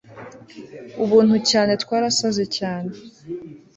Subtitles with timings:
[1.03, 2.91] Ubuntu cyane twarasaze cyane